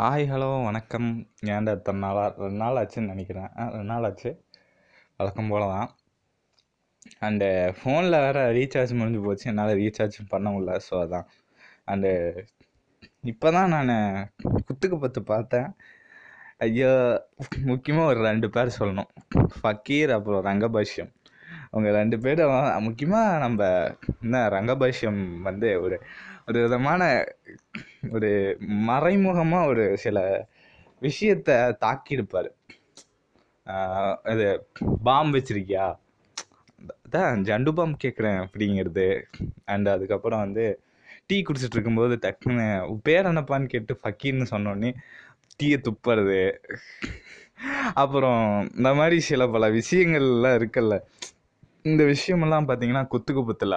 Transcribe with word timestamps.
Hi 0.00 0.24
hello 0.30 0.64
வணக்கம். 0.64 1.28
ஏன்டா 1.44 1.72
இத்தனை 1.72 2.00
நாளா? 2.00 2.24
ரெண்டு 2.38 2.56
நாள் 2.56 2.76
ஆச்சுன்னு 2.76 3.12
நினைக்கிறேன். 3.12 3.48
ரெண்டு 3.56 3.84
நாள் 3.84 4.04
ஆச்சு. 4.04 4.30
வழக்கம் 5.16 5.48
போல 5.48 5.64
தான். 5.66 5.88
அண்டு 7.20 7.48
ஃபோனில் 7.78 8.18
வேறு 8.24 8.42
ரீசார்ஜ் 8.52 8.92
முடிஞ்சு 8.94 9.20
போச்சு. 9.24 9.48
என்னால் 9.50 9.72
ரீசார்ஜ் 9.74 10.18
பண்ண 10.28 10.50
முடியல. 10.50 10.76
ஸோ 10.90 10.94
அதான். 11.04 11.26
அண்டு 11.84 12.12
இப்போ 13.20 13.50
தான் 13.50 13.68
நான் 13.68 14.30
குத்துக்கு 14.66 14.98
பத்து 14.98 15.22
பார்த்தேன். 15.22 15.76
ஐயோ 16.58 16.92
முக்கியமாக 17.64 18.06
ஒரு 18.06 18.20
ரெண்டு 18.20 18.50
பேர் 18.50 18.76
சொல்லணும். 18.78 19.10
ஃபக்கீர் 19.58 20.10
அப்புறம் 20.10 20.44
ரங்கபாஷ்யம். 20.44 21.12
அவங்க 21.70 21.88
ரெண்டு 21.98 22.18
பேரும் 22.18 22.82
முக்கியமாக 22.86 23.38
நம்ம 23.38 23.62
என்ன 24.22 24.42
ரங்கபாஷ்யம் 24.56 25.22
வந்து 25.48 25.70
ஒரு 25.82 25.98
ஒரு 26.48 26.58
விதமான 26.64 27.02
ஒரு 28.10 28.30
மறைமுகமாக 28.88 29.70
ஒரு 29.70 29.84
சில 30.04 30.18
விஷயத்த 31.02 31.50
தாக்கியிருப்பார். 31.84 32.50
அது 34.30 34.46
பாம் 35.02 35.34
வச்சிருக்கியா? 35.34 35.86
அதான் 37.06 37.42
ஜண்டு 37.48 37.72
பாம் 37.74 37.94
கேட்குறேன் 38.04 38.38
அப்படிங்கிறது. 38.44 39.06
அண்ட் 39.64 39.88
அதுக்கப்புறம் 39.88 40.44
வந்து 40.46 40.66
டீ 41.26 41.36
குடிச்சிட்டு 41.42 41.76
இருக்கும்போது 41.76 42.14
டக்குன்னு 42.24 42.66
பேர் 43.02 43.28
என்னப்பான்னு 43.30 43.72
கேட்டு 43.74 43.94
ஃபக்கீர்னு 44.02 44.46
சொன்னோடனே 44.50 44.90
டீயை 45.60 45.78
துப்புறது. 45.86 46.40
அப்புறம் 47.94 48.42
இந்த 48.76 48.90
மாதிரி 48.94 49.16
சில 49.28 49.42
பல 49.54 49.64
விஷயங்கள்லாம் 49.70 50.58
இருக்குல்ல. 50.58 50.96
இந்த 51.84 52.02
விஷயமெல்லாம் 52.12 52.66
பார்த்தீங்கன்னா 52.68 53.02
குத்துக்கு 53.12 53.42
புத்தில் 53.48 53.76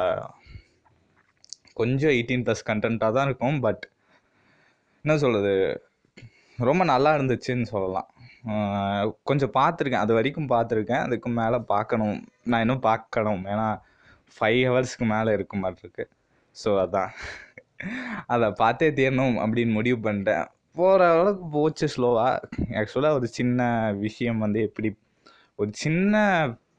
கொஞ்சம் 1.80 2.14
எயிட்டீன் 2.16 2.44
ப்ளஸ் 2.46 2.68
கண்டென்ட்டாக 2.70 3.16
தான் 3.18 3.28
இருக்கும். 3.28 3.58
பட் 3.66 3.84
என்ன 5.06 5.14
சொல்கிறது 5.24 5.54
ரொம்ப 6.60 6.84
நல்லா 6.94 7.12
இருந்துச்சுன்னு 7.18 7.68
சொல்லலாம். 7.76 8.10
கொஞ்சம் 9.30 9.54
பார்த்துருக்கேன் 9.60 10.04
அது 10.06 10.14
வரைக்கும் 10.18 10.52
பார்த்துருக்கேன் 10.54 11.04
அதுக்கு 11.06 11.30
மேலே 11.40 11.58
பார்க்கணும் 11.74 12.18
நான் 12.50 12.64
இன்னும் 12.64 12.86
பார்க்கணும் 12.90 13.44
ஏன்னா 13.54 13.68
ஃபைவ் 14.38 14.62
ஹவர்ஸ்க்கு 14.70 15.06
மேலே 15.14 15.32
இருக்க 15.38 15.56
மாட்டிருக்கு 15.64 16.06
ஸோ 16.56 16.70
அதான். 16.84 17.12
அதை 18.34 18.48
பார்த்தே 18.64 18.90
தீரணும் 19.00 19.38
அப்படின்னு 19.44 19.74
முடிவு 19.78 20.00
பண்ணிட்டேன். 20.08 20.48
போகிற 20.80 21.08
அளவுக்கு 21.14 21.46
போச்சு 21.56 21.86
ஸ்லோவாக 21.94 22.58
ஆக்சுவலாக 22.82 23.18
ஒரு 23.20 23.28
சின்ன 23.38 23.62
விஷயம் 24.06 24.44
வந்து 24.46 24.60
எப்படி 24.68 24.90
ஒரு 25.60 25.72
சின்ன 25.84 26.16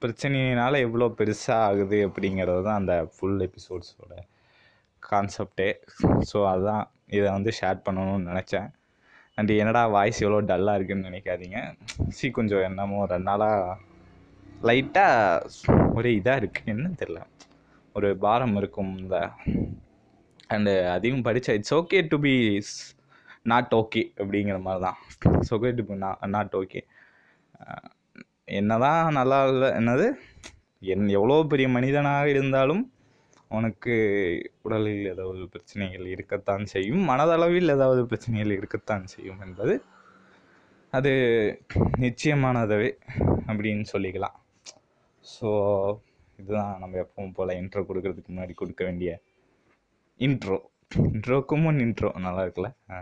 பிரச்சனையினால் 0.02 0.76
எவ்வளோ 0.86 1.06
பெருசாக 1.18 1.66
ஆகுது 1.68 1.98
அப்படிங்கிறது 2.08 2.62
தான் 2.68 2.80
அந்த 2.80 2.94
ஃபுல் 3.14 3.40
எபிசோட்ஸோட 3.48 4.12
கான்செப்டே 5.02 5.68
ஸோ 6.30 6.38
அதுதான் 6.52 6.84
இதை 7.16 7.28
வந்து 7.36 7.52
ஷேர் 7.60 7.84
பண்ணணும்னு 7.86 8.28
நினச்சேன். 8.30 8.68
அண்ட் 9.38 9.52
என்னடா 9.60 9.82
வாய்ஸ் 9.96 10.22
எவ்வளோ 10.24 10.40
டல்லாக 10.50 10.78
இருக்குன்னு 10.78 11.08
நினைக்காதீங்க. 11.10 11.58
சி 12.16 12.26
கொஞ்சம் 12.38 12.64
என்னமோ 12.68 12.98
ரெண்டு 13.12 13.28
நாளாக 13.30 13.76
லைட்டாக 14.68 15.78
ஒரு 15.98 16.10
இதாக 16.18 16.40
இருக்குது 16.42 16.72
என்னன்னு 16.74 17.00
தெரில 17.02 17.20
ஒரு 17.94 18.10
பாரம் 18.24 18.56
இருக்கும் 18.60 18.92
இந்த. 19.02 19.16
அண்டு 20.54 20.72
அதையும் 20.94 21.24
படித்தா 21.26 21.52
it's 21.58 21.74
okay 21.78 21.98
to 22.12 22.16
be 22.24 22.34
not 23.52 23.74
okay 23.80 24.02
அப்படிங்கிற 24.20 24.58
மாதிரி 24.66 24.82
தான் 24.86 24.98
it's 25.36 25.52
okay 25.56 25.70
to 25.78 25.84
be 25.90 25.94
not 26.36 26.54
okay 26.60 26.80
என்னதான் 28.48 29.16
நல்லா 29.18 29.38
இல்லை 29.50 29.68
என்னது? 29.80 30.06
என் 30.92 31.08
எவ்வளோ 31.18 31.36
பெரிய 31.52 31.66
மனிதனாக 31.68 32.28
இருந்தாலும் 32.28 32.82
உனக்கு 33.50 33.94
உடலில் 34.62 35.08
ஏதாவது 35.12 35.42
பிரச்சனைகள் 35.54 36.06
இருக்கத்தான் 36.06 36.64
செய்யும். 36.64 37.02
மனதளவில் 37.10 37.74
ஏதாவது 37.76 38.02
பிரச்சனைகள் 38.06 38.56
இருக்கத்தான் 38.58 39.04
செய்யும் 39.14 39.42
என்பது 39.46 39.74
அது 40.92 41.12
நிச்சயமானதவே 42.04 42.90
அப்படின்னு 43.48 43.84
சொல்லிக்கலாம். 43.92 44.36
ஸோ 45.24 45.50
இதுதான் 46.38 46.72
நம்ம 46.82 46.98
எப்பவும் 47.04 47.36
போல் 47.36 47.58
இன்ட்ரோ 47.60 47.82
கொடுக்கறதுக்கு 47.88 48.32
முன்னாடி 48.32 48.54
கொடுக்க 48.54 48.82
வேண்டிய 48.84 49.10
இன்ட்ரோ 50.20 50.58
இன்ட்ரோக்கும் 51.10 51.64
முன் 51.66 51.78
இன்ட்ரோ 51.78 52.10
நல்லா 52.26 52.42
இருக்குல்ல? 52.46 52.70
ஆ 52.90 52.96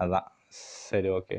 அதான். 0.00 0.28
சரி 0.88 1.08
ஓகே 1.08 1.38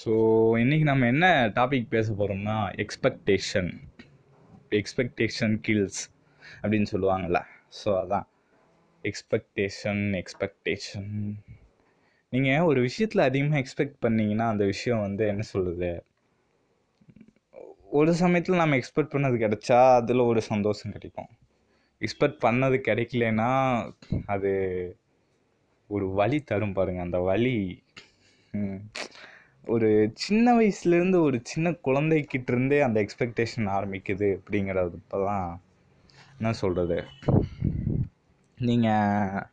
ஸோ 0.00 0.12
இன்றைக்கி 0.56 0.82
நம்ம 0.82 1.06
என்ன 1.06 1.48
டாபிக் 1.54 1.88
பேச 1.88 2.12
போகிறோம்னா 2.12 2.56
எக்ஸ்பெக்டேஷன் 2.76 3.70
எக்ஸ்பெக்டேஷன் 4.70 5.60
கில்ஸ் 5.60 6.00
அப்படின்னு 6.62 6.86
சொல்லுவாங்கள்ல 6.90 7.40
ஸோ 7.84 7.88
அதான். 8.02 8.26
எக்ஸ்பெக்டேஷன் 9.04 10.02
எக்ஸ்பெக்டேஷன் 10.12 11.10
நீங்கள் 12.32 12.60
ஒரு 12.60 12.80
விஷயத்தில் 12.80 13.20
அதிகமாக 13.20 13.62
எக்ஸ்பெக்ட் 13.62 13.98
பண்ணிங்கன்னா 14.06 14.46
அந்த 14.48 14.64
விஷயம் 14.64 15.00
வந்து 15.00 15.26
என்ன 15.26 15.40
சொல்கிறது 15.40 15.90
ஒரு 17.90 18.14
சமயத்தில் 18.14 18.56
நம்ம 18.56 18.76
எக்ஸ்பெக்ட் 18.76 19.14
பண்ணது 19.14 19.36
கிடைச்சா 19.36 19.96
அதில் 19.96 20.20
ஒரு 20.20 20.40
சந்தோஷம் 20.42 20.92
கிடைக்கும். 20.92 21.30
எக்ஸ்பெக்ட் 22.00 22.42
பண்ணது 22.44 22.76
கிடைக்கலனா 22.88 23.50
அது 24.26 24.52
ஒரு 25.86 26.08
வழி 26.10 26.40
தரும் 26.40 26.72
பாருங்கள் 26.72 27.02
அந்த 27.02 27.18
வழி 27.18 27.56
ஒரு 29.70 29.88
சின்ன 30.14 30.46
வயசுலேருந்து 30.58 31.18
ஒரு 31.20 31.38
சின்ன 31.42 31.72
குழந்தைக்கிட்ட 31.86 32.50
இருந்தே 32.52 32.78
அந்த 32.80 32.98
எக்ஸ்பெக்டேஷன் 33.04 33.68
ஆரம்பிக்குது 33.68 34.28
அப்படிங்கிறது 34.36 34.98
இப்போ 35.00 35.18
தான் 35.24 35.46
என்ன 36.38 36.52
சொல்கிறது 36.52 36.98
நீங்கள் 38.58 39.46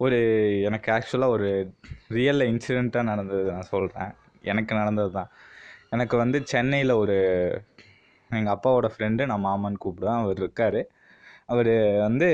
ஒரு 0.00 0.18
எனக்கு 0.60 0.88
ஆக்சுவலாக 0.92 1.34
ஒரு 1.36 1.48
ரியல் 2.08 2.48
இன்சிடெண்ட்டாக 2.50 3.08
நடந்தது 3.10 3.44
நான் 3.50 3.70
சொல்கிறேன் 3.70 4.12
எனக்கு 4.44 4.72
நடந்தது 4.74 5.10
தான் 5.10 5.30
எனக்கு 5.90 6.16
வந்து 6.16 6.38
சென்னையில் 6.44 6.94
ஒரு 6.94 7.16
எங்கள் 8.30 8.54
அப்பாவோட 8.54 8.86
ஃப்ரெண்டு 8.94 9.26
நான் 9.26 9.46
மாமான்னு 9.46 9.82
கூப்பிடுவேன். 9.84 10.22
அவர் 10.22 10.38
இருக்கார். 10.38 10.80
அவர் 11.46 11.72
வந்து 11.98 12.28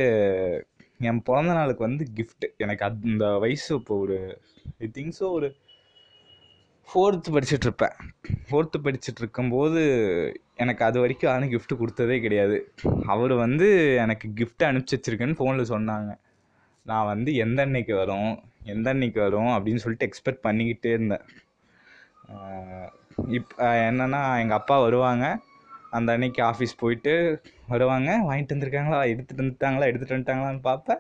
என் 1.01 1.23
பிறந்த 1.23 1.53
நாளுக்கு 1.53 1.83
வந்து 1.83 2.05
கிஃப்ட்டு 2.17 2.47
எனக்கு 2.57 2.85
அந்த 2.87 3.27
வயசு 3.39 3.71
இப்போ 3.75 3.95
ஒரு 3.97 4.17
ஐ 4.81 4.89
திங்க் 4.95 5.17
ஸோ 5.21 5.27
ஒரு 5.31 5.49
ஃபோர்த்து 6.89 7.29
படிச்சுட்டு 7.35 7.67
இருப்பேன் 7.69 7.95
ஃபோர்த்து 8.51 8.79
படிச்சுட்டு 8.83 9.21
இருக்கும்போது 9.21 9.83
எனக்கு 10.57 10.85
அது 10.85 11.01
வரைக்கும் 11.01 11.31
யாரும் 11.31 11.53
கிஃப்ட்டு 11.53 11.79
கொடுத்ததே 11.79 12.21
கிடையாது. 12.21 12.73
அவர் 13.07 13.33
வந்து 13.33 13.95
எனக்கு 13.95 14.29
gift 14.29 14.67
அனுப்பிச்சி 14.69 14.97
வச்சிருக்கேன்னு 14.97 15.39
ஃபோனில் 15.39 15.73
சொன்னாங்க. 15.75 16.11
நான் 16.83 17.07
வந்து 17.07 17.35
எந்த 17.35 17.63
அன்னைக்கு 17.63 17.95
வரும் 17.95 18.43
எந்த 18.65 18.91
அன்னைக்கு 18.91 19.21
வரும் 19.21 19.47
அப்படின்னு 19.47 19.77
சொல்லிட்டு 19.77 20.09
எக்ஸ்பெக்ட் 20.09 20.45
பண்ணிக்கிட்டே 20.47 20.87
இருந்தேன். 20.87 21.25
இப் 23.29 23.53
என்னென்னா 23.59 24.41
எங்கள் 24.41 24.57
அப்பா 24.57 24.81
வருவாங்க. 24.81 25.39
அந்த 25.91 26.13
அன்னைக்கு 26.13 26.43
ஆஃபீஸ் 26.43 26.79
போயிட்டு 26.79 27.43
வருவாங்க. 27.69 28.11
வாங்கிட்டு 28.29 28.55
வந்திருக்காங்களா? 28.55 29.01
எடுத்துகிட்டு 29.13 29.45
வந்துட்டாங்களா? 29.45 29.89
எடுத்துகிட்டு 29.91 30.17
வந்துட்டாங்களான்னு 30.17 30.61
பார்ப்பேன். 30.61 30.99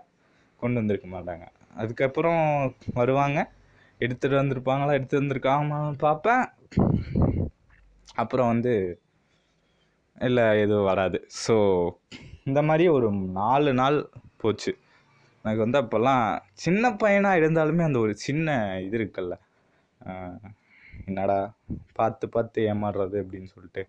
கொண்டு 0.56 0.80
வந்திருக்க 0.80 1.08
மாட்டாங்க. 1.16 1.46
அதுக்கப்புறம் 1.76 2.74
வருவாங்க. 2.94 3.52
எடுத்துகிட்டு 4.00 4.40
வந்திருப்பாங்களா? 4.42 4.96
எடுத்து 4.98 5.20
வந்திருக்காங்களான்னு 5.20 5.98
பார்ப்பேன் 6.06 6.44
அப்புறம் 8.14 8.50
வந்து 8.52 8.74
இல்லை 10.18 10.44
எதுவும் 10.64 10.88
வராது. 10.90 11.18
ஸோ 11.44 11.54
இந்த 12.48 12.60
மாதிரி 12.62 12.84
ஒரு 12.96 13.08
நாலு 13.40 13.70
நாள் 13.80 13.96
போச்சு. 14.42 14.72
எனக்கு 15.44 15.64
வந்து 15.64 15.80
அப்போல்லாம் 15.82 16.24
சின்ன 16.64 16.92
பையனாக 17.02 17.40
இருந்தாலுமே 17.40 17.82
அந்த 17.86 17.98
ஒரு 17.98 18.14
சின்ன 18.26 18.56
இது 18.86 18.96
இருக்குல்ல. 19.00 19.34
என்னடா 21.06 21.38
பார்த்து 21.98 22.26
பார்த்து 22.28 22.60
ஏமாறுறது 22.72 23.16
அப்படின்னு 23.22 23.48
சொல்லிட்டு. 23.54 23.82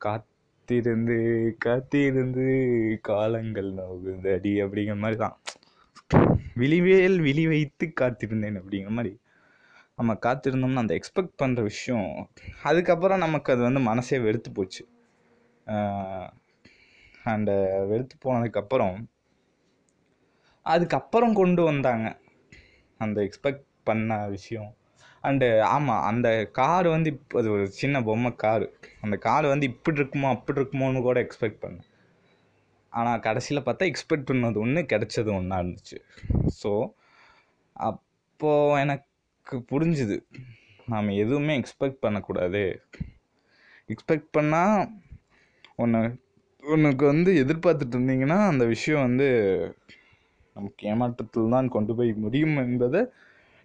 காத்திருந்து 0.00 1.18
காத்திருந்து 1.58 2.46
காலங்கள் 3.08 3.70
நோகுதடி 3.80 4.52
அப்படிங்கிற 4.64 4.98
மாதிரி 5.04 5.18
தான். 5.24 5.36
விழிவேல் 6.60 7.18
விழி 7.26 7.44
வைத்து 7.46 7.86
காத்திருந்தேன் 8.00 8.60
அப்படிங்கிற 8.60 8.92
மாதிரி. 8.98 9.12
நம்ம 10.00 10.12
காத்திருந்தோம்னா 10.24 10.82
அந்த 10.84 10.94
எக்ஸ்பெக்ட் 10.98 11.34
பண்ணுற 11.42 11.62
விஷயம் 11.70 12.10
அதுக்கப்புறம் 12.68 13.24
நமக்கு 13.24 13.52
அது 13.54 13.62
வந்து 13.66 13.80
மனசே 13.88 14.18
வெறுத்து 14.26 14.50
போச்சு. 14.58 14.82
அண்டு 17.32 17.54
வெறுத்து 17.90 18.14
போனதுக்கப்புறம் 18.24 18.96
அதுக்கப்புறம் 20.66 21.34
கொண்டு 21.40 21.62
வந்தாங்க. 21.70 22.08
அந்த 23.00 23.18
எக்ஸ்பெக்ட் 23.26 23.66
பண்ண 23.88 24.16
விஷயம். 24.36 24.70
அண்டு 25.24 25.46
ஆமாம் 25.74 26.04
அந்த 26.10 26.28
கார் 26.58 26.86
வந்து 26.94 27.08
இப்போ 27.14 27.38
அது 27.40 27.48
ஒரு 27.56 27.64
சின்ன 27.80 28.02
பொம்மை 28.08 28.30
காரு 28.44 28.66
அந்த 29.04 29.16
கார் 29.26 29.46
வந்து 29.52 29.66
இப்படி 29.72 30.00
இருக்குமோ 30.00 30.28
அப்படி 30.36 30.58
இருக்குமோன்னு 30.60 31.02
கூட 31.08 31.18
எக்ஸ்பெக்ட் 31.26 31.62
பண்ணேன். 31.64 31.86
ஆனால் 32.92 33.22
கடைசியில் 33.26 33.66
பார்த்தா 33.66 33.90
எக்ஸ்பெக்ட் 33.90 34.28
பண்ணது 34.30 34.58
ஒன்று 34.64 34.82
கிடச்சது 34.92 35.30
ஒன்றா 35.38 35.58
இருந்துச்சு. 35.62 35.98
ஸோ 36.60 36.72
அப்போது 37.90 38.80
எனக்கு 38.84 39.09
புரிஞ்சுது. 39.70 40.16
நாம் 40.86 41.08
எதுவுமே 41.22 41.54
எக்ஸ்பெக்ட் 41.60 42.02
பண்ணக்கூடாது. 42.04 42.62
எக்ஸ்பெக்ட் 43.92 44.30
பண்ணால் 44.38 44.90
ஒன்று 45.76 46.00
உனக்கு 46.62 47.04
வந்து 47.06 47.30
எதிர்பார்த்துட்டு 47.42 47.96
இருந்தீங்கன்னா 47.96 48.38
அந்த 48.46 48.64
விஷயம் 48.64 49.00
வந்து 49.00 49.28
நமக்கு 50.56 50.88
ஏமாற்றத்தில் 50.92 51.54
தான் 51.54 51.68
கொண்டு 51.68 51.94
போய் 51.94 52.12
முடியும் 52.12 52.56
என்பதை 52.56 53.00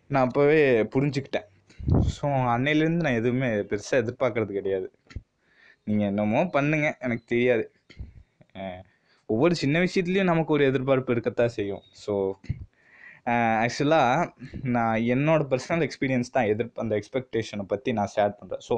நான் 0.08 0.26
அப்போவே 0.28 0.60
புரிஞ்சுக்கிட்டேன். 0.96 1.48
ஸோ 2.16 2.26
அன்னையிலேருந்து 2.54 3.06
நான் 3.08 3.20
எதுவுமே 3.22 3.50
பெருசாக 3.72 4.02
எதிர்பார்க்கறது 4.04 4.54
கிடையாது. 4.54 4.88
நீங்கள் 5.84 6.08
என்னமோ 6.08 6.50
பண்ணுங்க 6.50 6.98
எனக்கு 7.00 7.26
தெரியாது. 7.26 7.66
ஒவ்வொரு 9.30 9.56
சின்ன 9.56 9.80
விஷயத்துலையும் 9.80 10.32
நமக்கு 10.32 10.54
ஒரு 10.54 10.66
எதிர்பார்ப்பு 10.66 11.14
இருக்கத்தான் 11.14 11.56
செய்யும். 11.58 11.84
ஸோ 12.06 12.14
ஆக்சுவலாக 13.26 14.26
நான் 14.76 14.98
என்னோடய 15.14 15.48
பர்சனல் 15.52 15.84
எக்ஸ்பீரியன்ஸ் 15.86 16.34
தான் 16.36 16.48
எதிர் 16.52 16.70
அந்த 16.84 16.94
எக்ஸ்பெக்டேஷனை 17.00 17.64
பற்றி 17.72 17.90
நான் 18.00 18.12
ஷேர் 18.16 18.36
பண்ணுறேன் 18.40 18.64
ஸோ 18.68 18.76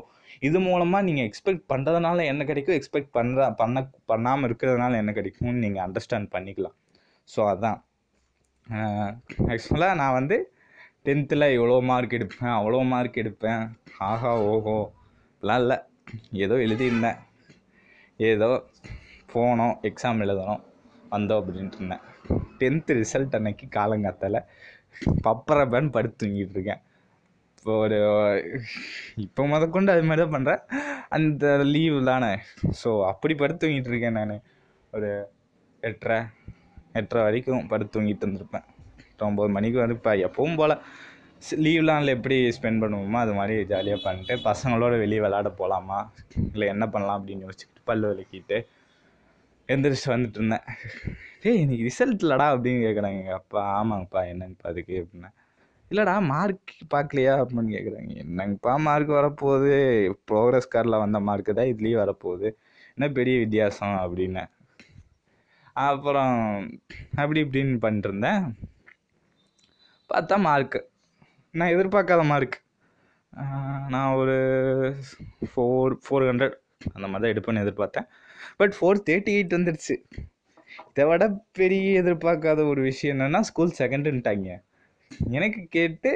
இது 0.47 0.57
மூலமாக 0.67 1.05
நீங்கள் 1.07 1.27
எக்ஸ்பெக்ட் 1.29 1.63
பண்ணுறதுனால 1.71 2.25
என்ன 2.31 2.45
கிடைக்கும்? 2.49 2.77
எக்ஸ்பெக்ட் 2.79 3.11
பண்ணுற 3.17 3.47
பண்ண 3.61 3.83
பண்ணாமல் 4.11 4.47
இருக்கிறதுனால 4.49 4.99
என்ன 5.01 5.11
கிடைக்கும்னு 5.11 5.63
நீங்கள் 5.65 5.83
அண்டர்ஸ்டாண்ட் 5.85 6.29
பண்ணிக்கலாம். 6.35 6.75
ஸோ 7.29 7.41
அதான். 7.53 7.79
ஆக்சுவலாக 9.53 9.99
நான் 10.01 10.17
வந்து 10.19 10.38
டென்த்தில் 11.07 11.53
இவ்வளோ 11.57 11.75
மார்க் 11.89 12.17
எடுப்பேன் 12.17 12.55
அவ்வளோ 12.57 12.79
மார்க் 12.94 13.21
எடுப்பேன். 13.23 13.63
ஆஹா 14.09 14.31
ஓஹோ. 14.53 14.77
இப்படிலாம் 15.31 15.61
இல்லை. 15.63 15.77
ஏதோ 16.45 16.55
எழுதியிருந்தேன். 16.65 17.19
ஏதோ 18.19 18.49
போனோம் 19.33 19.75
எக்ஸாம் 19.89 20.23
எழுதணும் 20.25 20.63
வந்தோம் 21.15 21.39
அப்படின்ட்டு 21.41 21.79
இருந்தேன். 21.79 22.03
டென்த்து 22.62 22.98
ரிசல்ட் 23.01 23.38
அன்னைக்கு 23.39 23.65
காலங்காத்தால 23.77 24.42
பப்பரப்பன்னு 25.25 25.95
படுத்து 25.98 26.19
தூங்கிட்டு 26.21 26.56
இருக்கேன். 26.57 26.81
இப்போ 27.57 27.74
ஒரு 27.86 27.98
இப்போ 29.25 29.42
முதற்கொண்டு 29.54 29.94
அது 29.94 30.04
மாதிரி 30.09 30.21
தான் 30.24 30.36
பண்ணுறேன் 30.36 30.62
அந்த 31.18 31.45
லீவு 31.74 32.00
தானே. 32.12 32.31
ஸோ 32.81 32.89
அப்படி 33.12 33.33
படுத்து 33.42 33.63
தூங்கிட்டு 33.63 33.92
இருக்கேன் 33.94 34.18
நான். 34.19 34.38
ஒரு 34.94 35.09
எட்டரை 35.89 36.19
எட்டரை 37.00 37.21
வரைக்கும் 37.27 37.68
படுத்து 37.71 37.95
தூங்கிட்டு 37.95 38.25
இருந்திருப்பேன். 38.25 38.65
ஒம்பது 39.27 39.51
மணிக்கு 39.57 39.77
வந்து 39.83 39.98
இப்போ 40.00 40.13
எப்பவும் 40.27 40.57
போல் 40.62 40.75
லீவ்லாம் 41.65 42.00
இல்லை 42.01 42.13
எப்படி 42.18 42.38
ஸ்பெண்ட் 42.57 42.81
பண்ணுவோமோ 42.83 43.19
அது 43.25 43.33
மாதிரி 43.39 43.56
ஜாலியாக 43.71 44.00
பண்ணிட்டு 44.06 44.36
பசங்களோட 44.48 44.94
வெளியே 45.04 45.21
விளாட 45.24 45.50
போகலாமா 45.59 46.00
இல்லை 46.54 46.68
என்ன 46.74 46.86
பண்ணலாம் 46.94 47.19
அப்படின்னு 47.19 47.45
யோசிச்சுக்கிட்டு 47.48 47.88
பல் 47.89 48.07
விளக்கிட்டு 48.09 48.57
எந்திரிச்சு 49.69 50.07
வந்துட்டு 50.13 50.39
இருந்தேன். 50.39 50.65
ஏய் 51.47 51.59
இன்னைக்கு 51.63 51.83
ரிசல்ட் 51.88 52.23
இல்லடா 52.23 52.45
அப்படின்னு 52.53 52.79
கேட்குறாங்க 52.85 53.17
எங்கள் 53.21 53.39
அப்பா 53.39 53.61
ஆமாங்கப்பா 53.77 54.21
என்னங்கப்பா 54.31 54.69
அதுக்கு 54.71 54.94
அப்படின்னா 55.01 55.29
இல்லைடா 55.91 56.13
மார்க் 56.31 56.71
பார்க்கலையா 56.94 57.33
அப்படின்னு 57.41 57.73
கேட்குறாங்க 57.75 58.13
என்னங்கப்பா 58.23 58.71
மார்க் 58.88 59.11
வரப்போகுது? 59.17 59.75
ப்ரோக்ரஸ் 60.29 60.71
கார்டில் 60.73 61.01
வந்த 61.03 61.19
மார்க்கு 61.19 61.53
தான் 61.53 61.71
இதுலேயும் 61.73 62.01
வரப்போகுது. 62.03 62.47
என்ன 62.95 63.07
பெரிய 63.09 63.35
வித்தியாசம் 63.39 63.95
அப்படின்னு. 64.03 64.44
அப்புறம் 65.88 66.35
அப்படி 67.21 67.39
இப்படின்னு 67.45 67.77
பண்ணிட்டுருந்தேன் 67.85 68.44
பார்த்தா 70.09 70.38
மார்க்கு 70.47 70.81
நான் 71.53 71.73
எதிர்பார்க்காத 71.75 72.25
மார்க் 72.25 72.57
நான் 73.94 74.15
ஒரு 74.21 74.38
ஃபோர் 75.51 75.95
ஃபோர் 76.05 76.27
ஹண்ட்ரட் 76.29 76.57
அந்த 76.94 77.07
மாதிரி 77.07 77.23
தான் 77.23 77.33
எடுப்பேன்னு 77.33 77.63
எதிர்பார்த்தேன். 77.65 78.07
பட் 78.57 78.73
ஃபோர் 78.79 79.05
தேர்ட்டி 79.09 79.35
எயிட் 79.38 79.57
வந்துடுச்சு 79.57 79.95
இதை 80.85 81.06
விட 81.06 81.25
பெரிய 81.51 82.01
எதிர்பார்க்காத 82.01 82.62
ஒரு 82.68 82.81
விஷயம் 82.81 83.15
என்னென்னா 83.15 83.39
ஸ்கூல் 83.39 83.77
செகண்டுன்ட்டாங்க 83.79 84.50
எனக்கு 85.29 85.68
கேட்டு 85.69 86.12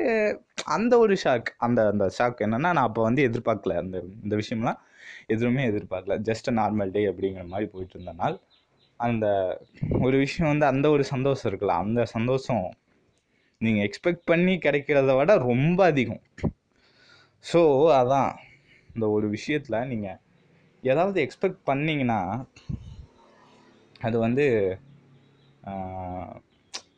அந்த 0.65 0.93
ஒரு 0.97 1.15
ஷாக் 1.23 1.49
அந்த 1.57 1.87
அந்த 1.87 2.05
ஷாக் 2.17 2.39
என்னென்னா 2.39 2.71
நான் 2.71 2.87
அப்போ 2.87 3.01
வந்து 3.01 3.21
எதிர்பார்க்கல. 3.29 3.75
அந்த 3.75 3.97
இந்த 4.23 4.35
விஷயம்லாம் 4.35 4.79
எதுவுமே 5.27 5.63
எதிர்பார்க்கல. 5.67 6.15
ஜஸ்ட் 6.19 6.49
நார்மல் 6.51 6.91
டே 6.91 7.03
அப்படிங்கிற 7.05 7.45
மாதிரி 7.47 7.69
போயிட்டு 7.71 7.95
இருந்தனால் 7.97 8.35
அந்த 8.99 9.25
ஒரு 10.01 10.17
விஷயம் 10.17 10.51
வந்து 10.51 10.65
அந்த 10.65 10.89
ஒரு 10.89 11.03
சந்தோஷம் 11.03 11.49
இருக்குல்ல 11.51 11.77
அந்த 11.77 12.01
சந்தோஷம் 12.05 12.65
நீங்கள் 13.61 13.85
எக்ஸ்பெக்ட் 13.87 14.25
பண்ணி 14.25 14.53
கிடைக்கிறத 14.57 15.15
விட 15.15 15.31
ரொம்ப 15.37 15.79
அதிகம். 15.85 16.21
ஸோ 17.45 17.61
அதான். 17.99 18.31
இந்த 18.89 19.05
ஒரு 19.09 19.27
விஷயத்தில் 19.29 19.87
நீங்கள் 19.87 20.19
ஏதாவது 20.83 21.17
எக்ஸ்பெக்ட் 21.25 21.61
பண்ணிங்கன்னா 21.65 22.19
அது 24.07 24.15
வந்து 24.19 24.45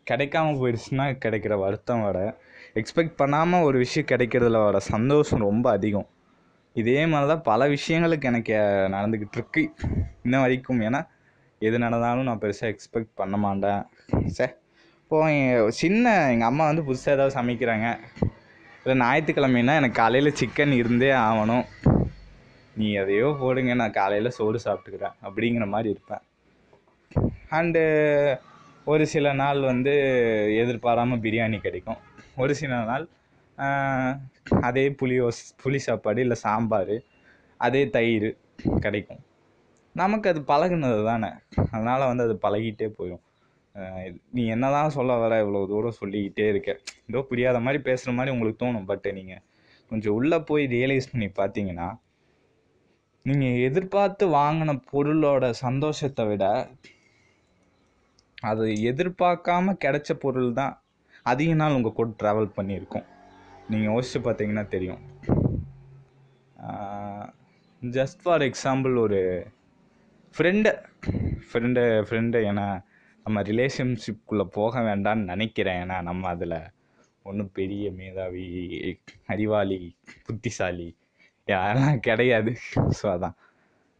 கிடைக்காம 0.09 0.55
போயிடுச்சுன்னா 0.61 1.05
கிடைக்கிற 1.23 1.53
வருத்தம் 1.63 2.03
விட 2.05 2.19
எக்ஸ்பெக்ட் 2.79 3.19
பண்ணாமல் 3.21 3.65
ஒரு 3.67 3.77
விஷயம் 3.83 4.09
கிடைக்கிறதுல 4.11 4.59
வர 4.65 4.77
சந்தோஷம் 4.93 5.45
ரொம்ப 5.49 5.65
அதிகம். 5.77 6.07
இதே 6.75 7.01
மாதிரி 7.11 7.27
தான் 7.31 7.45
பல 7.49 7.67
விஷயங்களுக்கு 7.75 8.29
எனக்கு 8.31 8.53
நடந்துக்கிட்டு 8.95 9.37
இருக்கு. 9.39 9.63
இன்ன 10.25 10.39
வரைக்கும் 10.43 10.81
ஏன்னா 10.87 11.01
எது 11.67 11.77
நடந்தாலும் 11.85 12.27
நான் 12.29 12.41
பெருசாக 12.43 12.71
எக்ஸ்பெக்ட் 12.73 13.13
பண்ண 13.21 13.35
மாட்டேன். 13.45 13.81
சே 14.37 14.47
இப்போ 15.03 15.17
சின்ன 15.81 16.13
எங்கள் 16.33 16.49
அம்மா 16.51 16.63
வந்து 16.69 16.85
புதுசாக 16.87 17.15
ஏதாவது 17.17 17.37
சமைக்கிறாங்க. 17.39 17.87
இல்லை 18.83 18.95
ஞாயிற்றுக்கிழமைனா 19.03 19.73
எனக்கு 19.81 19.99
காலையில் 20.01 20.37
சிக்கன் 20.39 20.73
இருந்தே 20.81 21.11
ஆகணும். 21.27 21.65
நீ 22.79 22.87
எதையோ 23.01 23.27
போடுங்க 23.41 23.73
நான் 23.81 23.97
காலையில் 24.01 24.35
சோறு 24.37 24.59
சாப்பிட்டுக்கிறேன் 24.65 25.17
அப்படிங்கிற 25.27 25.65
மாதிரி 25.75 25.89
இருப்பேன். 25.95 26.23
அண்டு 27.57 27.81
ஒரு 28.91 29.03
சில 29.13 29.27
நாள் 29.41 29.59
வந்து 29.71 29.93
எதிர்பாராமல் 30.61 31.21
பிரியாணி 31.25 31.57
கிடைக்கும். 31.65 31.99
ஒரு 32.43 32.53
சில 32.61 32.73
நாள் 32.89 33.05
அதே 34.69 34.85
புளியோஸ் 34.99 35.41
புளி 35.61 35.79
சாப்பாடு 35.87 36.21
இல்லை 36.25 36.37
சாம்பார் 36.45 36.95
அதே 37.65 37.81
தயிர் 37.95 38.29
கிடைக்கும். 38.85 39.21
நமக்கு 39.95 40.27
அது 40.31 40.39
பழகுனது 40.51 41.01
தானே. 41.11 41.29
அதனால் 41.73 42.09
வந்து 42.11 42.25
அது 42.27 42.35
பழகிட்டே 42.45 42.87
போயிடும் 42.97 43.23
நீ 44.35 44.41
என்ன 44.55 44.65
தான் 44.75 44.95
சொல்ல 44.95 45.11
வர 45.23 45.33
இவ்வளோ 45.43 45.61
தூரம் 45.71 45.99
சொல்லிக்கிட்டே 45.99 46.45
இருக்க. 46.53 46.71
ஏதோ 47.09 47.21
புரியாத 47.29 47.59
மாதிரி 47.65 47.79
பேசுகிற 47.87 48.11
மாதிரி 48.17 48.33
உங்களுக்கு 48.35 48.61
தோணும். 48.63 48.87
பட் 48.91 49.07
நீங்கள் 49.19 49.43
கொஞ்சம் 49.91 50.15
உள்ளே 50.19 50.39
போய் 50.49 50.63
ரியலைஸ் 50.75 51.11
பண்ணி 51.11 51.29
பார்த்தீங்கன்னா 51.39 51.87
நீங்கள் 53.25 53.61
எதிர்பார்த்து 53.67 54.25
வாங்கின 54.39 54.75
பொருளோட 54.91 55.45
சந்தோஷத்தை 55.65 56.23
விட 56.31 56.45
அது 58.49 58.63
எதிர்பார்க்காம 58.91 59.75
கிடைச்ச 59.85 60.11
பொருள் 60.23 60.51
தான் 60.53 60.73
அதிக 61.31 61.51
நாள் 61.53 61.75
உங்கள் 61.77 61.97
கூட 61.97 62.09
ட்ராவல் 62.21 62.55
பண்ணியிருக்கோம். 62.57 63.05
நீங்கள் 63.69 63.91
யோசிச்சு 63.91 64.19
பார்த்தீங்கன்னா 64.25 64.63
தெரியும். 64.67 65.01
ஜஸ்ட் 67.81 68.21
ஃபார் 68.23 68.43
எக்ஸாம்பிள் 68.47 68.95
ஒரு 69.05 69.19
ஃப்ரெண்டு 70.35 70.71
ஃப்ரெண்டு 71.49 71.81
ஃப்ரெண்டு 72.07 72.37
ஏன்னா 72.49 72.67
நம்ம 73.25 73.41
ரிலேஷன்ஷிப்குள்ளே 73.41 74.45
போக 74.57 74.81
வேண்டாம்னு 74.81 75.29
நினைக்கிறேன். 75.33 75.79
ஏன்னா 75.83 75.97
நம்ம 76.09 76.27
அதில் 76.27 76.57
ஒன்றும் 77.29 77.51
பெரிய 77.53 77.85
மேதாவி 77.99 78.45
அறிவாளி 79.25 79.79
புத்திசாலி 80.25 80.89
யாரெல்லாம் 81.47 81.99
கிடையாது. 81.99 82.51
ஸோ 82.99 83.05
அதான். 83.15 83.35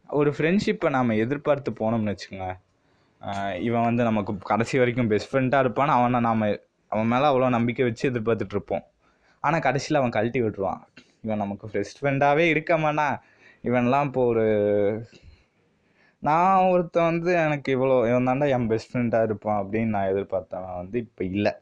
ஒரு 0.08 0.30
ஃப்ரெண்ட்ஷிப்பை 0.38 0.88
நாம் 0.96 1.20
எதிர்பார்த்து 1.24 1.70
போனோம்னு 1.80 2.12
வச்சுக்கோங்க 2.12 2.48
இவன் 3.68 3.86
வந்து 3.88 4.02
நமக்கு 4.08 4.32
கடைசி 4.52 4.76
வரைக்கும் 4.80 5.10
பெஸ்ட் 5.12 5.30
ஃப்ரெண்டாக 5.30 5.64
இருப்பான். 5.64 5.92
அவனை 5.98 6.18
நாம் 6.28 6.42
அவன் 6.92 7.10
மேலே 7.12 7.26
அவ்வளோ 7.30 7.48
நம்பிக்கை 7.56 7.84
வச்சு 7.88 8.04
எதிர்பார்த்துட்டு 8.10 8.54
இருப்போம். 8.56 8.84
ஆனால் 9.44 9.64
கடைசியில் 9.66 10.00
அவன் 10.00 10.16
கழட்டி 10.16 10.40
விட்டுருவான். 10.44 10.82
இவன் 11.24 11.42
நமக்கு 11.44 11.66
பெஸ்ட் 11.76 11.98
ஃப்ரெண்டாகவே 12.00 12.44
இருக்க 12.54 12.72
மாட்டான். 12.84 13.16
இவன்லாம் 13.68 14.08
இப்போ 14.08 14.22
ஒரு 14.32 14.44
நான் 16.22 16.66
ஒருத்தன் 16.72 17.08
வந்து 17.10 17.30
எனக்கு 17.46 17.70
இவ்வளோ 17.76 17.96
இவன் 18.10 18.28
தாண்டா 18.28 18.46
என் 18.56 18.68
பெஸ்ட் 18.70 18.90
ஃப்ரெண்டாக 18.92 19.26
இருப்பான் 19.28 19.58
அப்படின்னு 19.62 19.94
நான் 19.96 20.10
எதிர்பார்த்தவன் 20.12 20.78
வந்து 20.80 20.96
இப்போ 21.04 21.22
இல்லை. 21.32 21.52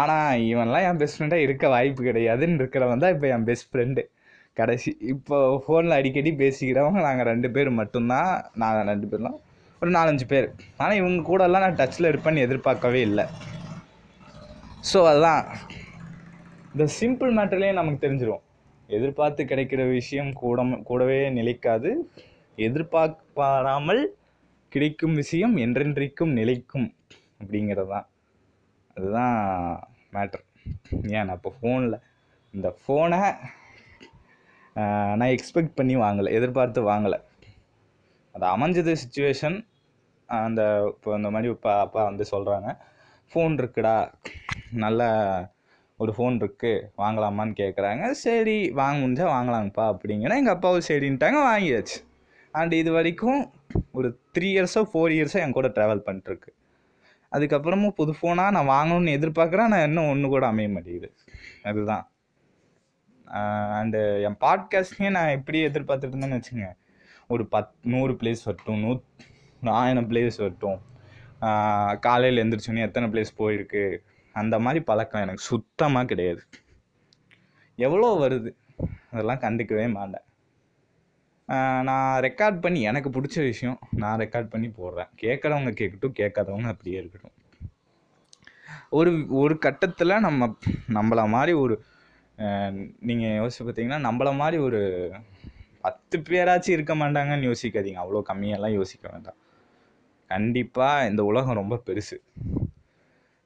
ஆனால் 0.00 0.42
இவன்லாம் 0.52 0.86
என் 0.88 1.00
பெஸ்ட் 1.00 1.16
ஃப்ரெண்டாக 1.18 1.46
இருக்க 1.46 1.64
வாய்ப்பு 1.74 2.02
கிடையாதுன்னு 2.08 2.58
இருக்கிறவன் 2.60 3.02
தான் 3.04 3.14
இப்போ 3.16 3.28
என் 3.34 3.46
பெஸ்ட் 3.48 3.68
ஃப்ரெண்டு 3.70 4.02
கடைசி 4.60 4.90
இப்போ 5.12 5.36
ஃபோனில் 5.64 5.98
அடிக்கடி 5.98 6.30
பேசிக்கிறவங்க 6.42 7.00
நாங்கள் 7.08 7.28
ரெண்டு 7.32 7.48
பேர் 7.56 7.70
மட்டும்தான். 7.80 8.32
நாங்கள் 8.62 8.88
ரெண்டு 8.92 9.08
பேர்லாம் 9.12 9.38
ஒரு 9.84 9.92
நாலஞ்சு 9.98 10.26
பேர். 10.32 10.48
ஆனால் 10.82 10.98
இவங்க 11.02 11.22
கூடலாம் 11.30 11.64
நான் 11.66 11.80
டச்சில் 11.80 12.10
இருப்பேன்னு 12.12 12.44
எதிர்பார்க்கவே 12.46 13.00
இல்லை. 13.08 13.24
ஸோ 14.90 14.98
அதுதான். 15.10 15.44
இந்த 16.72 16.84
சிம்பிள் 17.00 17.32
மேட்டர்லேயே 17.38 17.74
நமக்கு 17.78 18.04
தெரிஞ்சிடும் 18.04 18.42
எதிர்பார்த்து 18.88 19.42
கிடைக்கிற 19.50 19.82
விஷயம் 19.98 20.30
கூட 20.40 20.62
கூடவே 20.88 21.18
நிலைக்காது. 21.38 21.90
எதிர்பார்ப்பாராமல் 22.58 24.02
கிடைக்கும் 24.72 25.14
விஷயம் 25.20 25.54
என்றென்றைக்கும் 25.64 26.32
நிலைக்கும் 26.38 26.88
அப்படிங்கிறது 27.40 27.90
தான் 27.92 28.06
அதுதான் 28.96 29.36
மேட்டர் 30.16 30.44
ஏன் 31.16 31.26
நான் 31.28 31.38
இப்போ 31.40 31.52
ஃபோனில் 31.58 31.96
இந்த 32.54 32.68
ஃபோனை 32.80 33.20
நான் 35.20 35.32
எக்ஸ்பெக்ட் 35.36 35.76
பண்ணி 35.78 35.94
வாங்கலை 36.04 36.30
எதிர்பார்த்து 36.38 36.82
வாங்கலை. 36.90 37.18
அது 38.34 38.46
அமைஞ்சது 38.54 38.92
சுச்சுவேஷன் 39.02 39.56
அந்த 40.28 40.84
இப்போ 40.88 41.16
இந்த 41.16 41.30
மாதிரி 41.30 41.52
இப்போ 41.52 41.80
அப்பா 41.80 42.04
வந்து 42.04 42.24
சொல்கிறாங்க 42.30 42.68
ஃபோன் 43.32 43.54
இருக்குடா 43.58 43.96
நல்ல 44.72 45.02
ஒரு 46.00 46.12
ஃபோன் 46.16 46.36
இருக்குது 46.40 46.84
வாங்கலாமான்னு 46.98 47.54
கேட்குறாங்க 47.58 48.10
சரி 48.10 48.70
வாங்க 48.70 48.96
முடிஞ்சால் 49.00 49.32
வாங்கலாங்கப்பா 49.36 49.84
அப்படிங்கன்னா 49.92 50.36
எங்கள் 50.36 50.54
அப்பாவும் 50.54 50.88
சரின்ட்டாங்க 50.88 51.38
வாங்கியாச்சு. 51.46 51.98
அண்ட் 52.54 52.72
இது 52.72 52.90
வரைக்கும் 52.92 53.52
ஒரு 53.92 54.18
த்ரீ 54.36 54.48
இயர்ஸோ 54.54 54.82
ஃபோர் 54.92 55.10
இயர்ஸோ 55.10 55.38
என் 55.40 55.52
கூட 55.52 55.68
ட்ராவல் 55.68 56.04
பண்ணிட்டுருக்கு. 56.06 56.50
அதுக்கப்புறமும் 57.32 57.96
புது 57.96 58.12
ஃபோனாக 58.12 58.50
நான் 58.50 58.68
வாங்கணும்னு 58.68 59.14
எதிர்பார்க்குறேன் 59.18 59.68
நான் 59.68 59.86
இன்னும் 59.88 60.08
ஒன்று 60.08 60.28
கூட 60.28 60.46
அமைய 60.46 60.68
மாட்டேங்குது. 60.68 61.10
அதுதான். 61.62 62.04
அண்டு 63.80 64.00
என் 64.22 64.40
பாட்காஸ்ட்லேயே 64.40 65.10
நான் 65.10 65.28
எப்படி 65.28 65.58
எதிர்பார்த்துட்டு 65.64 66.14
இருந்தேன்னு 66.14 66.38
வச்சுங்க 66.40 66.66
ஒரு 67.26 67.48
பத் 67.50 67.72
நூறு 67.82 68.12
பிளேஸ் 68.12 68.44
வரட்டும் 68.44 68.80
நூ 68.80 68.90
ஆயிரம் 69.70 70.10
பிளேஸ் 70.10 70.38
வரட்டும். 70.42 70.80
காலையில் 72.00 72.40
எழுந்திரிச்சோன்னே 72.42 72.86
எத்தனை 72.88 73.08
பிளேஸ் 73.12 73.38
போயிருக்கு? 73.38 73.82
அந்த 74.32 74.58
மாதிரி 74.58 74.80
பழக்கம் 74.84 75.22
எனக்கு 75.22 75.42
சுத்தமாக 75.52 76.08
கிடையாது. 76.12 76.42
எவ்வளோ 77.76 78.08
வருது? 78.22 78.50
அதெல்லாம் 79.12 79.42
கண்டுக்கவே 79.44 79.86
மாட்டேன். 79.92 80.24
நான் 81.88 82.22
ரெக்கார்ட் 82.22 82.60
பண்ணி 82.60 82.80
எனக்கு 82.90 83.08
பிடிச்ச 83.10 83.36
விஷயம் 83.50 83.78
நான் 84.02 84.20
ரெக்கார்ட் 84.20 84.52
பண்ணி 84.54 84.68
போடுறேன். 84.68 85.10
கேட்குறவங்க 85.22 85.72
கேட்கட்டும் 85.80 86.18
கேட்காதவங்க 86.20 86.68
அப்படியே 86.74 86.98
இருக்கட்டும். 87.00 87.36
ஒரு 88.98 89.10
ஒரு 89.28 89.54
கட்டத்தில் 89.58 90.22
நம்ம 90.26 90.48
நம்மள 90.98 91.28
மாதிரி 91.34 91.52
ஒரு 91.52 91.74
நீங்கள் 93.08 93.36
யோசிச்சு 93.40 93.64
பார்த்தீங்கன்னா 93.66 94.00
நம்மள 94.08 94.28
மாதிரி 94.40 94.56
ஒரு 94.62 94.80
பத்து 95.80 96.18
பேராச்சும் 96.28 96.76
இருக்க 96.76 96.94
மாட்டாங்கன்னு 96.94 97.48
யோசிக்காதீங்க. 97.50 98.00
அவ்வளோ 98.02 98.22
கம்மியெல்லாம் 98.30 98.76
யோசிக்க 98.80 99.04
வேண்டாம். 99.12 99.38
கண்டிப்பாக 100.30 101.08
இந்த 101.08 101.24
உலகம் 101.24 101.54
ரொம்ப 101.54 101.76
பெருசு. 101.86 102.16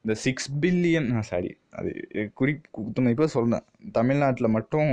இந்த 0.05 0.15
சிக்ஸ் 0.15 0.49
பில்லியன் 0.61 1.21
சாரி 1.21 1.51
அது 1.71 1.91
குறி 2.35 2.53
இப்போ 3.11 3.27
சொல்கிறேன் 3.27 3.65
தமிழ்நாட்டில் 3.93 4.55
மட்டும் 4.57 4.93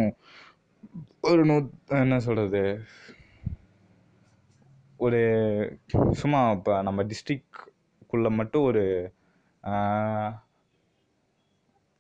ஒரு 1.22 1.46
நூ 1.46 1.56
என்ன 1.88 2.20
சொல்கிறது 2.20 2.62
ஒரு 4.98 5.22
சும்மா 6.12 6.52
இப்போ 6.52 6.82
நம்ம 6.82 7.04
டிஸ்ட்ரிக்குள்ளே 7.04 8.30
மட்டும் 8.30 8.64
ஒரு 8.64 8.84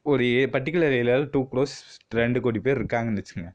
ஒரு 0.01 0.23
ஏ 0.33 0.45
பர்டிகுலர் 0.45 0.97
ஏரியாவில் 1.01 1.29
டூ 1.31 1.41
க்ரோஸ் 1.51 1.75
ரெண்டு 2.09 2.41
கோடி 2.41 2.59
பேர் 2.59 2.79
இருக்காங்கன்னு 2.81 3.21
வச்சுங்க 3.21 3.49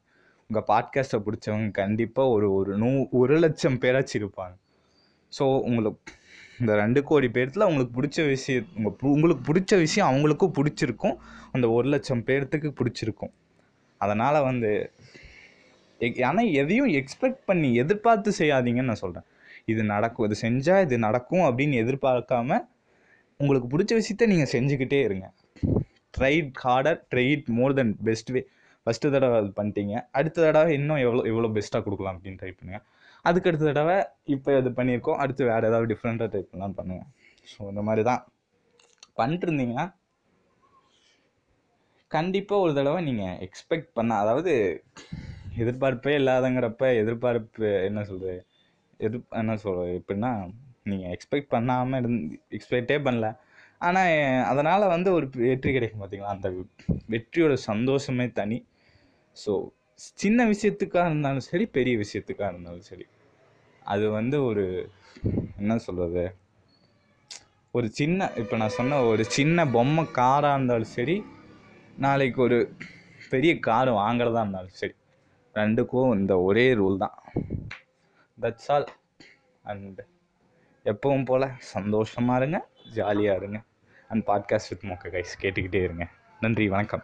உங்கள் 0.50 0.66
பாட்காஸ்ட்டை 0.68 1.18
பிடிச்சவங்க 1.26 1.70
கண்டிப்பாக 1.70 2.28
ஒரு 2.28 2.52
ஒரு 2.52 2.76
நூ 2.76 3.08
ஒரு 3.10 3.38
லட்சம் 3.38 3.78
பேராச்சும் 3.78 4.20
இருப்பாங்க. 4.22 4.54
ஸோ 5.38 5.44
உங்களுக்கு 5.60 6.12
இந்த 6.60 6.74
ரெண்டு 6.74 7.02
கோடி 7.02 7.26
பேர்த்தில் 7.26 7.66
அவங்களுக்கு 7.66 7.94
பிடிச்ச 8.00 8.26
விஷயம் 8.28 8.66
உங்கள் 8.76 8.92
பு- 8.92 9.12
உங்களுக்கு 9.14 9.52
பிடிச்ச 9.52 9.78
விஷயம் 9.78 10.08
அவங்களுக்கும் 10.10 10.52
பிடிச்சிருக்கும். 10.58 11.16
அந்த 11.52 11.70
ஒரு 11.70 11.88
லட்சம் 11.88 12.22
பேர்த்துக்கு 12.26 12.70
பிடிச்சிருக்கும். 12.80 13.32
அதனால் 14.00 14.42
வந்து 14.42 14.70
ஆனால் 16.22 16.50
எதையும் 16.52 16.88
எக்ஸ்பெக்ட் 16.88 17.40
பண்ணி 17.46 17.74
எதிர்பார்த்து 17.74 18.30
செய்யாதீங்கன்னு 18.38 18.88
நான் 18.90 19.02
சொல்கிறேன் 19.04 19.26
இது 19.64 19.84
நடக்கும் 19.84 20.30
இது 20.30 20.36
செஞ்சால் 20.42 20.82
இது 20.82 20.98
நடக்கும் 20.98 21.40
அப்படின்னு 21.40 21.76
எதிர்பார்க்காம 21.84 22.58
உங்களுக்கு 23.40 23.68
பிடிச்ச 23.72 23.92
விஷயத்த 24.00 24.26
நீங்கள் 24.26 24.52
செஞ்சுக்கிட்டே 24.52 25.00
இருங்க. 25.02 25.26
Tried 26.18 26.52
harder 26.64 27.00
tried 27.14 27.44
more 27.58 27.74
then 27.74 27.96
best 28.04 28.30
way 28.30 28.40
first 28.86 29.10
தடவை 29.10 29.36
அது 29.38 29.52
பண்ணிட்டீங்க. 29.56 29.94
அடுத்த 30.12 30.42
தடவை 30.42 30.74
இன்னும் 30.74 30.96
எவ்வளோ 30.96 31.22
எவ்வளோ 31.22 31.48
பெஸ்ட்டாக 31.48 31.82
கொடுக்கலாம் 31.82 32.18
அப்படின்னு 32.18 32.40
ட்ரை 32.42 32.52
பண்ணுங்கள் 32.58 32.84
அதுக்கு 33.28 33.48
அடுத்த 33.50 33.66
தடவை 33.70 33.96
இப்போ 34.34 34.50
இது 34.60 34.70
பண்ணியிருக்கோம். 34.78 35.18
அடுத்து 35.22 35.48
வேறு 35.50 35.68
ஏதாவது 35.70 35.90
டிஃப்ரெண்ட்டாக 35.92 36.28
ட்ரை 36.32 36.42
பண்ணலாம் 36.50 36.76
பண்ணுங்கள் 36.78 37.10
ஸோ 37.52 37.60
இந்த 37.72 37.82
மாதிரி 37.88 38.02
தான் 38.10 38.22
பண்ணிட்டு 39.18 39.46
இருந்தீங்கன்னா 39.48 39.86
கண்டிப்பாக 42.10 42.64
ஒரு 42.64 42.72
தடவை 42.78 43.00
நீங்கள் 43.08 43.36
எக்ஸ்பெக்ட் 43.46 43.90
பண்ண 43.98 44.12
அதாவது 44.22 44.52
எதிர்பார்ப்பே 45.62 46.14
இல்லாதங்கிறப்ப 46.20 46.84
எதிர்பார்ப்பு 47.02 47.68
என்ன 47.88 48.00
சொல்கிறது 48.10 48.36
எதிர் 49.06 49.22
என்ன 49.40 49.52
சொல்கிறது 49.64 49.92
எப்படின்னா 50.00 50.30
நீங்கள் 50.90 51.12
எக்ஸ்பெக்ட் 51.16 51.52
பண்ணாமல் 51.54 52.00
இருந்து 52.00 52.38
எக்ஸ்பெக்டே 52.56 52.98
பண்ணல. 53.06 53.28
ஆனால் 53.86 54.10
அதனால் 54.50 54.92
வந்து 54.94 55.10
ஒரு 55.18 55.26
வெற்றி 55.50 55.70
கிடைக்கும் 55.76 56.00
பார்த்தீங்களா 56.02 56.34
அந்த 56.36 56.48
வெற்றியோட 57.14 57.54
சந்தோஷமே 57.70 58.26
தனி. 58.38 58.58
ஸோ 59.36 59.52
சின்ன 60.00 60.44
விஷயத்துக்காக 60.50 61.06
இருந்தாலும் 61.06 61.40
சரி 61.40 61.66
பெரிய 61.66 61.96
விஷயத்துக்காக 61.96 62.48
இருந்தாலும் 62.48 62.80
சரி. 62.80 63.06
அது 63.84 64.10
வந்து 64.10 64.44
ஒரு 64.44 64.90
என்ன 65.58 65.78
சொல்கிறது 65.78 66.34
ஒரு 67.70 67.90
சின்ன 67.90 68.32
இப்போ 68.36 68.56
நான் 68.56 68.68
சொன்ன 68.68 69.02
ஒரு 69.02 69.24
சின்ன 69.24 69.66
பொம்மை 69.66 70.04
காராக 70.04 70.54
இருந்தாலும் 70.54 70.92
சரி 70.96 71.24
நாளைக்கு 71.96 72.42
ஒரு 72.42 72.74
பெரிய 73.30 73.58
கார் 73.58 73.88
வாங்குறதா 73.88 74.38
இருந்தாலும் 74.38 74.68
சரி 74.68 74.94
ரெண்டுக்கும் 75.54 76.18
இந்த 76.18 76.40
ஒரே 76.40 76.74
ரூல் 76.74 76.96
தான். 76.96 77.22
தட்ஸ் 78.40 78.68
ஆல் 78.68 78.88
அண்ட் 79.62 80.00
எப்பவும் 80.84 81.24
போல் 81.24 81.50
சந்தோஷமாக 81.58 82.38
இருங்க 82.38 82.68
ஜாலியாக 82.94 83.38
இருங்க. 83.38 83.62
And 84.08 84.28
podcast 84.28 84.70
with 84.70 84.84
Mokka 84.84 85.08
guys 85.08 85.42
கேட்டுக்கிட்டே 85.42 85.82
இருங்க. 85.82 86.08
நன்றி 86.40 86.68
வணக்கம். 86.68 87.02